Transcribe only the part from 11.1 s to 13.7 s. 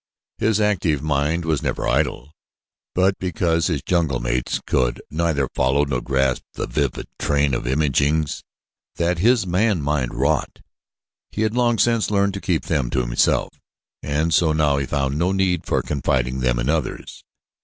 he had long since learned to keep them to himself;